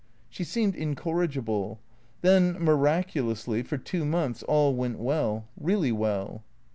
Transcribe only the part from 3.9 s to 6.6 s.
months all went well, really well.